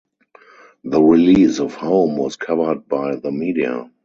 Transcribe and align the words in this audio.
The 0.83 0.99
release 0.99 1.59
of 1.59 1.75
"Home" 1.75 2.17
was 2.17 2.35
covered 2.35 2.87
by 2.87 3.17
the 3.17 3.31
media. 3.31 3.87